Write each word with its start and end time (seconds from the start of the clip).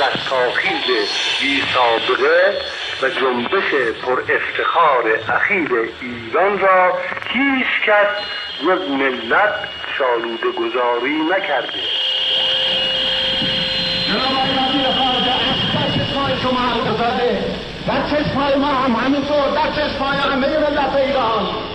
رستاخیز 0.00 1.08
بی 1.40 1.62
سابقه 1.74 2.58
و 3.02 3.08
جنبش 3.08 3.70
پر 4.02 4.20
افتخار 4.20 5.04
اخیر 5.36 5.70
ایران 6.00 6.58
را 6.58 6.98
هیچ 7.26 7.66
کس 7.86 8.06
جز 8.62 8.90
ملت 8.90 9.68
شالوده 9.98 10.50
گذاری 10.58 11.14
نکرده. 11.14 11.80
در 17.86 18.06
چشمای 18.10 18.54
ما 18.56 18.66
هم 18.66 18.92
همینطور 18.92 19.50
در 19.54 19.72
چشمای 19.72 20.16
همه 20.16 20.58
ملت 20.58 20.96
ایران. 20.96 21.69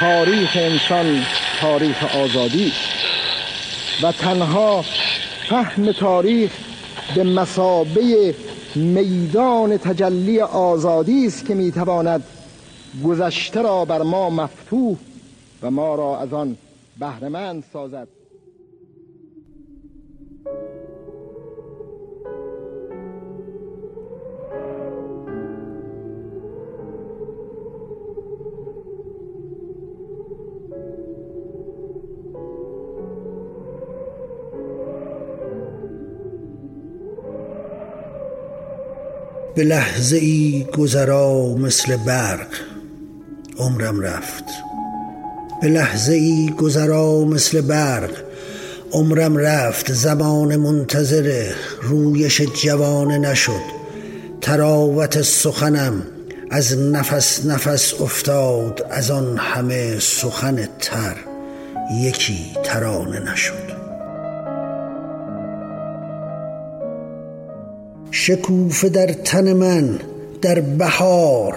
تاریخ 0.00 0.56
انسان 0.56 1.24
تاریخ 1.60 2.16
آزادی. 2.16 2.72
و 4.02 4.12
تنها 4.12 4.84
فهم 5.48 5.92
تاریخ 5.92 6.50
به 7.14 7.24
مسابه 7.24 8.34
میدان 8.74 9.76
تجلی 9.76 10.40
آزادی 10.40 11.26
است 11.26 11.46
که 11.46 11.54
می‌تواند 11.54 12.24
گذشته 13.04 13.62
را 13.62 13.84
بر 13.84 14.02
ما 14.02 14.30
مفتوح 14.30 14.96
و 15.62 15.70
ما 15.70 15.94
را 15.94 16.20
از 16.20 16.32
آن 16.32 16.56
بهرهمند 16.98 17.64
سازد. 17.72 18.17
به 39.58 39.64
لحظه 39.64 40.16
ای 40.16 40.66
گذرا 40.78 41.54
مثل 41.54 41.96
برق. 41.96 42.46
عمرم 43.58 44.00
رفت. 44.00 44.44
به 45.62 45.68
لحظه 45.68 46.12
ای 46.12 46.54
گذرا 46.58 47.24
مثل 47.24 47.60
برق. 47.60 48.10
عمرم 48.92 49.36
رفت. 49.36 49.92
زمان 49.92 50.56
منتظر 50.56 51.52
رویش 51.82 52.42
جوانه 52.42 53.18
نشد. 53.18 53.62
تراوت 54.40 55.22
سخنم 55.22 56.02
از 56.50 56.78
نفس 56.78 57.46
نفس 57.46 57.94
افتاد. 58.00 58.86
از 58.90 59.10
آن 59.10 59.36
همه 59.38 59.98
سخن 60.00 60.68
تر 60.80 61.16
یکی 62.00 62.46
ترانه 62.64 63.32
نشد. 63.32 63.77
شکوفه 68.10 68.88
در 68.88 69.06
تن 69.06 69.52
من 69.52 69.98
در 70.42 70.60
بهار 70.60 71.54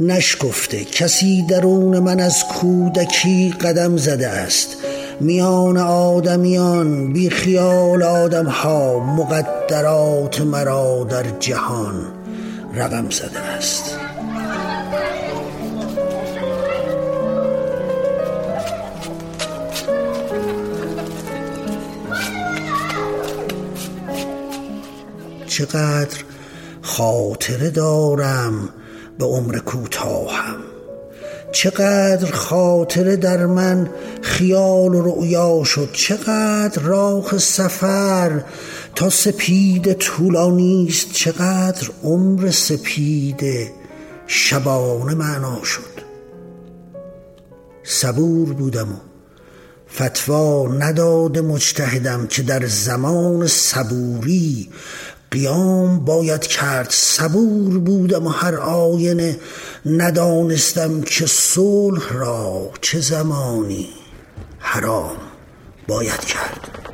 نشکفته 0.00 0.84
کسی 0.84 1.42
درون 1.42 1.98
من 1.98 2.20
از 2.20 2.44
کودکی 2.44 3.54
قدم 3.60 3.96
زده 3.96 4.28
است. 4.28 4.76
میان 5.20 5.78
آدمیان 5.78 7.12
بی 7.12 7.30
خیال 7.30 8.02
آدم 8.02 8.46
ها 8.46 8.98
مقدرات 8.98 10.40
مرا 10.40 11.06
در 11.10 11.24
جهان 11.40 11.94
رقم 12.74 13.10
زده 13.10 13.38
است. 13.38 13.96
چقدر 25.54 26.24
خاطره 26.82 27.70
دارم 27.70 28.68
به 29.18 29.24
عمر 29.24 29.58
کوتاهم. 29.58 30.56
چقدر 31.52 32.30
خاطره 32.30 33.16
در 33.16 33.46
من 33.46 33.90
خیال 34.22 34.94
و 34.94 35.02
رؤیا 35.02 35.64
شد. 35.64 35.92
چقدر 35.92 36.82
راه 36.82 37.38
سفر 37.38 38.44
تا 38.94 39.10
سپید 39.10 39.92
طولانی 39.92 40.86
است. 40.88 41.12
چقدر 41.12 41.88
عمر 42.04 42.50
سپید 42.50 43.42
شبانه 44.26 45.14
معنا 45.14 45.64
شد. 45.64 45.94
صبور 47.84 48.52
بودم 48.52 48.92
و 48.92 48.96
فتوا 49.94 50.68
نداده 50.68 51.40
مجتهدم 51.40 52.26
که 52.26 52.42
در 52.42 52.66
زمان 52.66 53.46
صبوری 53.46 54.70
قیام 55.34 56.04
باید 56.04 56.46
کرد 56.46 56.90
صبور 56.90 57.78
بودم 57.78 58.26
و 58.26 58.28
هر 58.30 58.54
آینه 58.54 59.38
ندانستم 59.86 61.00
که 61.00 61.26
صلح 61.26 62.12
را 62.12 62.70
چه 62.80 63.00
زمانی 63.00 63.88
حرام 64.58 65.16
باید 65.88 66.20
کرد. 66.20 66.93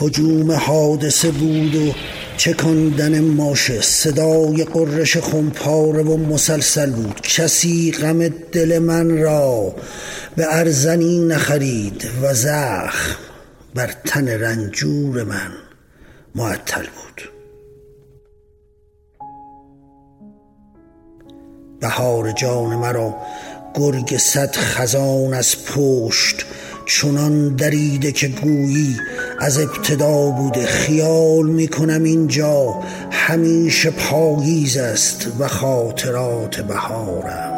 هجوم 0.00 0.52
حادثه 0.52 1.30
بود 1.30 1.74
و 1.74 1.92
چکاندن 2.36 3.20
ماشه 3.20 3.80
صدای 3.80 4.64
قررش 4.64 5.16
خمپاره 5.16 6.02
و 6.02 6.16
مسلسل 6.16 6.90
بود. 6.90 7.20
کسی 7.20 7.92
غم 7.92 8.28
دل 8.28 8.78
من 8.78 9.18
را 9.18 9.74
به 10.36 10.46
ارزنی 10.54 11.18
نخرید 11.18 12.10
و 12.22 12.34
زخم 12.34 13.16
بر 13.74 13.94
تن 14.04 14.28
رنجور 14.28 15.24
من 15.24 15.52
معطل 16.34 16.82
بود. 16.82 17.30
بهار 21.80 22.32
جان 22.32 22.76
مرا 22.76 23.16
گرگ 23.74 24.16
صد 24.16 24.56
خزان 24.56 25.34
از 25.34 25.64
پشت 25.64 26.46
چنان 26.86 27.56
دریده 27.56 28.12
که 28.12 28.28
گویی 28.28 28.96
از 29.40 29.58
ابتدا 29.58 30.30
بوده 30.30 30.66
خیال 30.66 31.46
می‌کنم 31.46 32.02
اینجا 32.02 32.74
همیشه 33.10 33.90
پاییز 33.90 34.76
است 34.76 35.26
و 35.38 35.48
خاطرات 35.48 36.60
بهارم 36.60 37.52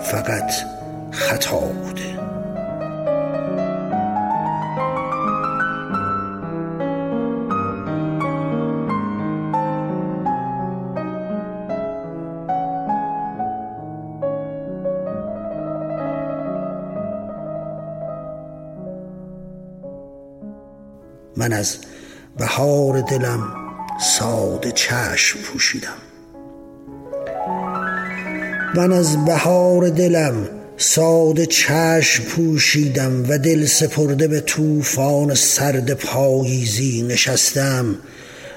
فقط 0.00 0.52
خطا 1.10 1.56
بوده. 1.56 2.15
من 21.36 21.52
از 21.52 21.76
بهار 22.38 23.00
دلم 23.00 23.54
ساده 24.00 24.72
چشم 24.72 25.38
پوشیدم. 25.38 25.96
من 28.74 28.92
از 28.92 29.24
بهار 29.24 29.88
دلم 29.88 30.48
ساده 30.76 31.46
چشم 31.46 32.24
پوشیدم 32.24 33.30
و 33.30 33.38
دل 33.38 33.66
سپرده 33.66 34.28
به 34.28 34.40
طوفان 34.40 35.34
سرد 35.34 35.92
پاییزی 35.92 37.02
نشستم. 37.02 37.96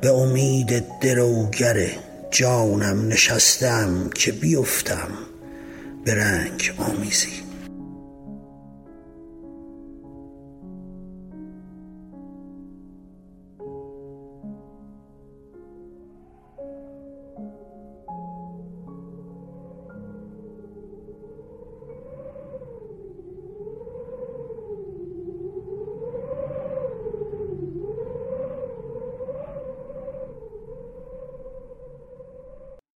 به 0.00 0.10
امید 0.10 0.84
دروگر 1.00 1.86
جانم 2.30 3.08
نشستم 3.08 4.10
که 4.14 4.32
بیفتم 4.32 5.08
به 6.04 6.14
رنگ 6.14 6.72
آمیزی. 6.78 7.51